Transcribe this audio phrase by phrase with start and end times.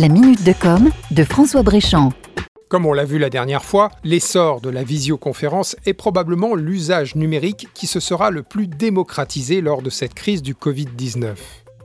[0.00, 2.14] La minute de com de François Bréchamp.
[2.70, 7.68] Comme on l'a vu la dernière fois, l'essor de la visioconférence est probablement l'usage numérique
[7.74, 11.34] qui se sera le plus démocratisé lors de cette crise du Covid-19.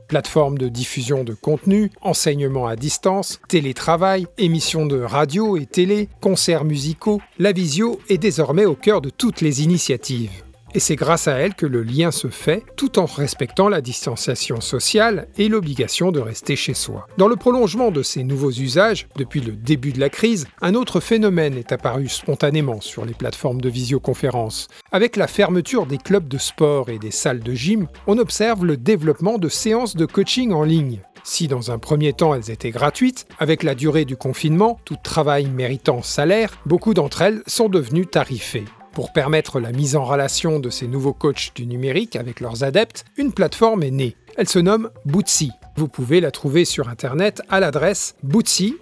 [0.08, 6.64] Plateforme de diffusion de contenu, enseignement à distance, télétravail, émissions de radio et télé, concerts
[6.64, 10.45] musicaux, la visio est désormais au cœur de toutes les initiatives.
[10.76, 14.60] Et c'est grâce à elle que le lien se fait tout en respectant la distanciation
[14.60, 17.06] sociale et l'obligation de rester chez soi.
[17.16, 21.00] Dans le prolongement de ces nouveaux usages, depuis le début de la crise, un autre
[21.00, 24.68] phénomène est apparu spontanément sur les plateformes de visioconférence.
[24.92, 28.76] Avec la fermeture des clubs de sport et des salles de gym, on observe le
[28.76, 31.00] développement de séances de coaching en ligne.
[31.24, 35.46] Si dans un premier temps elles étaient gratuites, avec la durée du confinement, tout travail
[35.46, 38.66] méritant salaire, beaucoup d'entre elles sont devenues tarifées.
[38.96, 43.04] Pour permettre la mise en relation de ces nouveaux coachs du numérique avec leurs adeptes,
[43.18, 44.16] une plateforme est née.
[44.38, 45.52] Elle se nomme Bootsy.
[45.76, 48.78] Vous pouvez la trouver sur internet à l'adresse bootsy,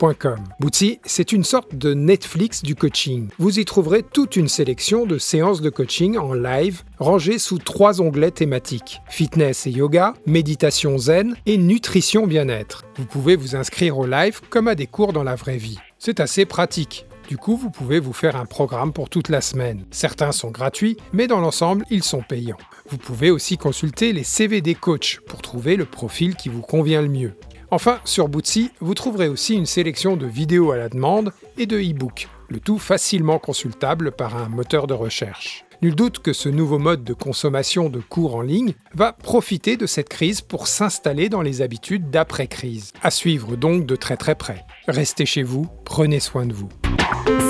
[0.00, 0.44] coachs.com.
[0.60, 3.28] Bootsy, c'est une sorte de Netflix du coaching.
[3.38, 8.00] Vous y trouverez toute une sélection de séances de coaching en live rangées sous trois
[8.00, 12.84] onglets thématiques fitness et yoga, méditation zen et nutrition bien-être.
[12.96, 15.78] Vous pouvez vous inscrire au live comme à des cours dans la vraie vie.
[15.98, 17.06] C'est assez pratique.
[17.28, 19.84] Du coup, vous pouvez vous faire un programme pour toute la semaine.
[19.90, 22.58] Certains sont gratuits, mais dans l'ensemble, ils sont payants.
[22.88, 27.02] Vous pouvez aussi consulter les CV des coachs pour trouver le profil qui vous convient
[27.02, 27.34] le mieux.
[27.72, 31.78] Enfin, sur Bootsy, vous trouverez aussi une sélection de vidéos à la demande et de
[31.78, 35.64] e-books, le tout facilement consultable par un moteur de recherche.
[35.80, 39.86] Nul doute que ce nouveau mode de consommation de cours en ligne va profiter de
[39.86, 42.92] cette crise pour s'installer dans les habitudes d'après-crise.
[43.02, 44.64] À suivre donc de très très près.
[44.88, 46.68] Restez chez vous, prenez soin de vous.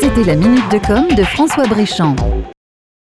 [0.00, 2.14] C'était la minute de com de François Bréchamp.